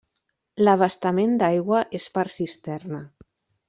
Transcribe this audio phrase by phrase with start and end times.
[0.63, 3.09] L'abastament d'aigua és per cisterna.